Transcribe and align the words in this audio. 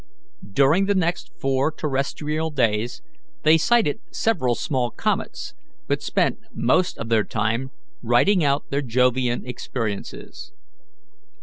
During 0.53 0.85
the 0.87 0.95
next 0.95 1.31
four 1.37 1.71
terrestrial 1.71 2.49
days 2.49 3.03
they 3.43 3.55
sighted 3.59 4.01
several 4.09 4.55
small 4.55 4.89
comets, 4.89 5.53
but 5.87 6.01
spent 6.01 6.39
most 6.51 6.97
of 6.97 7.09
their 7.09 7.23
time 7.23 7.69
writing 8.01 8.43
out 8.43 8.71
their 8.71 8.81
Jovian 8.81 9.45
experiences. 9.45 10.53